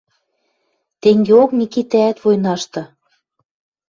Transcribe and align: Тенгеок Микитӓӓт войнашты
Тенгеок 1.01 1.49
Микитӓӓт 1.57 2.17
войнашты 2.23 2.81